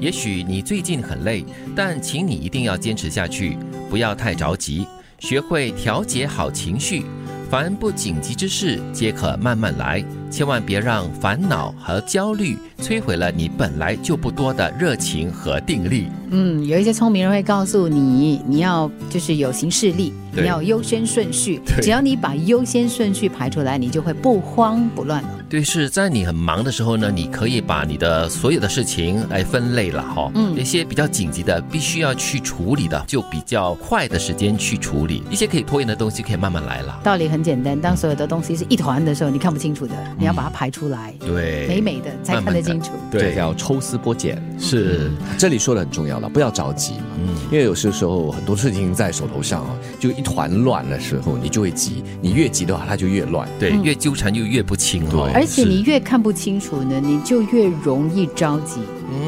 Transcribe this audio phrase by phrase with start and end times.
[0.00, 1.44] 也许你最近很累，
[1.76, 3.58] 但请你一定要坚持下去，
[3.90, 4.86] 不要太着急，
[5.18, 7.04] 学会调节好情绪。
[7.50, 10.04] 凡不紧急之事，皆可慢慢来。
[10.30, 16.08] 千万别让烦恼和焦虑摧毁了你本来就不多的热情和定力。
[16.30, 21.60] 嗯，有一些聪明人会告诉你，你要就是有行事力，你要优先顺序。
[21.82, 25.28] 只要你把优先顺序排出来，你就会不慌不乱了。
[25.48, 30.30] 对，是在你很忙的时候呢，你可以把你的所有的事情来分类了哈。
[30.36, 37.00] 嗯一些比较紧急的，必须要去处理的，就比较快的时间去处理；一些可以拖延的东西，可以慢慢来了。
[37.02, 42.92] 道理很简单，当所有的东西是一团的时候，你看不清楚的，你要把它排出来，对，美美的才看得清楚。
[43.10, 44.40] 对要抽丝剥茧。
[44.58, 47.06] 是，这里说的很重要了，不要着急嘛。
[47.18, 52.04] 嗯，因为有些时候很多事情在手头上啊，就一团乱的时候，你就会急。
[52.20, 53.48] 你越急的话，它就越乱。
[53.58, 55.08] 对，嗯越纠缠就越不清哦。
[55.10, 58.80] 对而且你越看不清楚呢，你就越容易着急，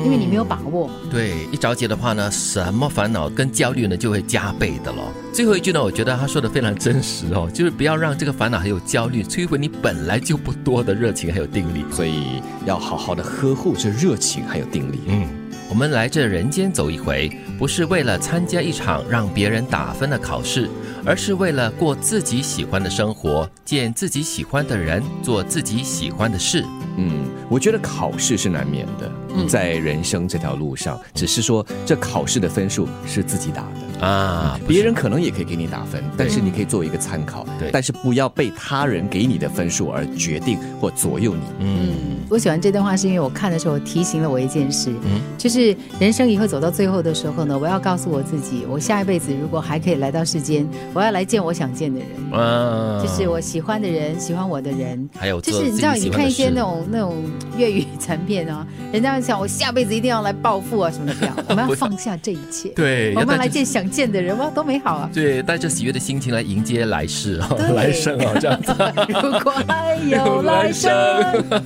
[0.05, 0.95] 因为你没有把握嘛。
[1.11, 5.13] 对，一着急的话呢，什么烦恼跟焦虑呢就会加倍的咯。
[5.33, 11.85] 最后一句呢，我觉得他说的非常真实哦，就是不要让这个烦恼还有焦虑摧毁你本来就不多的热情还有定力。
[11.91, 15.01] 所以要好好的呵护这热情还有定力。
[15.07, 15.27] 嗯，
[15.73, 20.69] 我们来这人间走一回，不是为了参加一场让别人打分的考试，
[21.03, 26.63] 而是为了过自己喜欢的生活，见自己喜欢的人，做自己喜欢的事。
[26.99, 29.11] 嗯，我觉得考试是难免的，
[29.49, 33.92] 在人生这条路上，只是说这考试的分数是自己打的。
[34.03, 37.71] 啊，别人可能也可以给你打分，但是你可以作为一个参考，对。
[37.73, 41.43] 但是不要被他人给你的分数而决定或左右你。
[41.61, 41.95] 嗯。
[42.29, 45.21] 我喜欢这段话，是因为我看的时候提醒了我一件事，嗯。
[45.39, 55.09] 就是人生以后走到最后的时候呢，我要告诉我自己，我下一辈子如果还可以来到世间，我要来见我想见的人，啊，就是我喜欢的人，喜欢我的人。
[55.17, 57.23] 还有就是你知道，你看一些那种那种
[57.57, 65.11] 粤语残片啊，人家会想我下辈子一定要来报复啊什么的，不要，我们要放下这一切，对，我们要来见想见的人，哇，多美好啊！
[65.13, 68.73] 对，带着喜悦的心情来迎接来世哦，来生哦，这样子。
[69.23, 70.91] 如果还有 来生，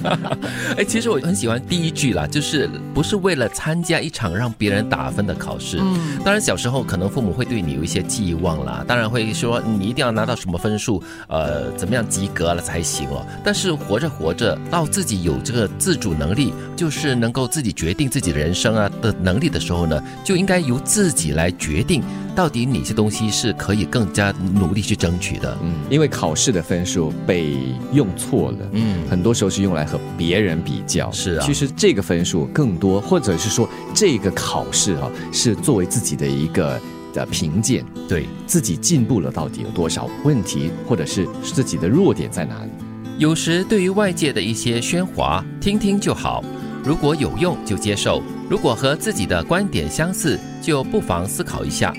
[0.76, 5.78] 哎，其实我很喜欢第一句啦，就是不是为了参加一场让别人打分的考试。
[5.80, 13.24] 嗯，当然，小时候可能父母会对你有一些寄望啦，当然会说你一定要拿到什么分数，呃，怎么样及格了才行哦。
[13.44, 22.02] 但是活着活着，到自己有这个自主能力，就是能够自己决定自己的人生啊的能力的时候呢，就应该由自己来决定
[22.34, 25.56] 到底哪些东西是可以更加努力去争取的。
[25.62, 27.56] 嗯，因为考试的分数被
[27.92, 28.58] 用错了。
[28.72, 36.80] 嗯，很多时候是用来和别人比较，是啊其实这个分数更多，或者是说这个考试啊，是作为自己的一个
[37.12, 38.26] 的评鉴，对。
[38.46, 42.70] 自己进步了到底有多少问题，或者是自己的弱点在哪里。
[43.18, 46.44] 有时对于外界的一些喧哗，听听就好。
[46.84, 51.92] 如果有用就接受，如果和自己的观点相似，就不妨思考一下。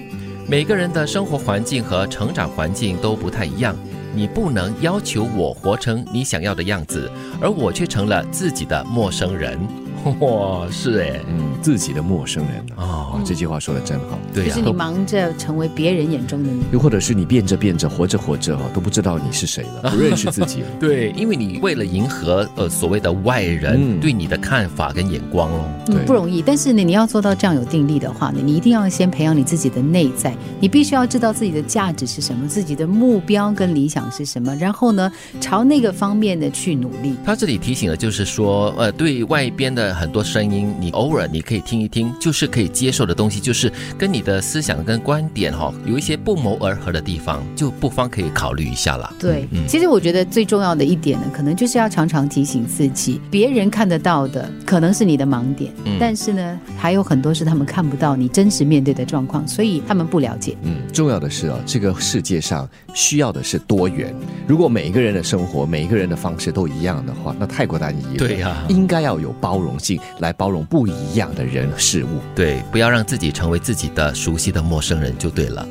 [0.49, 3.75] 每个人的生活环境和成长环境都不太一样，
[4.15, 9.59] 你不能要求我活成你想要的样子，而我却成了自己的陌生人。
[10.19, 14.17] 哇，是哎，嗯，自己的陌生人啊，哦哦，这句话说的真好。
[14.33, 16.63] 对呀、就是你忙着成为别人眼中的你。
[16.71, 20.67] 又或者是你变着变着，活着活着哦，都不知道你是谁了， 不认识自己了。
[20.79, 25.65] 对，因为你为了迎合呃所谓的外人、嗯对你的看法跟眼光哦。
[25.87, 26.41] 嗯对，不容易。
[26.41, 37.15] 但是呢，你要做到这样有定力的话呢，你一定要先培养你自己的内在，你必须要知道自己的价值是什么，自己的目标跟理想是什么，然后呢，朝那个方面的去努力。
[37.25, 49.13] 他这里提醒的就是说，呃，对外边的很多声音，你偶尔你可以听一听，就是可以接受的东西，就是跟你的思想跟观点哈、有一些不谋而合的地方，就不妨可以考虑一下啦。
[49.19, 60.55] 对，嗯其实我觉得最重要的一点呢，可能就是要常常提醒自己，别人看得到的可能是你的盲点，嗯但是呢，还有很多是他们看不到你真实面对的状况，所以他们不了解。
[60.63, 64.13] 嗯，重要的是啊，这个世界上需要的是多元。
[64.47, 68.17] 如果每一个人的生活、每一个人的方式都一样的话，那太过单一了。
[68.17, 72.21] 对呀应该要有包容性，来包容不一样的人事物。
[72.35, 75.67] 对，不要让自己成为自己的熟悉的陌生人就对了。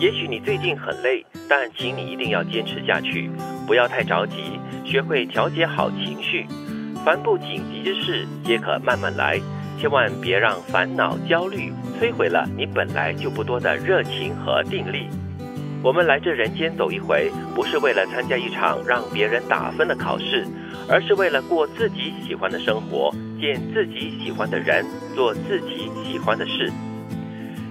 [0.00, 3.30] 也许你最近很累，但请你一定要坚持下去，
[3.66, 6.46] 不要太着急，学会调节好情绪。
[7.04, 9.40] 凡不紧急之事，皆可慢慢来，
[9.80, 15.08] 千万别让烦恼、焦虑摧毁了你本来就不多的热情和定力。
[15.80, 20.44] 我们来这人间走一回，不是为了参加一场让别人打分的考试，
[20.88, 24.84] 而是为了过自己喜欢的生活，见自己喜欢的人，
[25.14, 26.72] 做自己喜欢的事。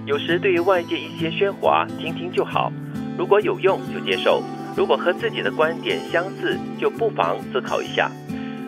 [0.05, 2.71] 有时对于外界一些喧哗，听听就好。
[3.17, 4.41] 如果有用就接受，
[4.77, 8.09] 如果和自己的观点相似，就不妨思考一下。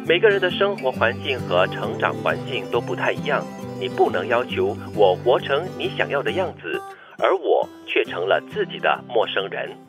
[0.05, 3.41] 每个人的生活环境和成长环境都不太一样，
[3.79, 6.81] 你不能要求我活成你想要的样子，
[7.19, 9.88] 而我却成了自己的陌生人。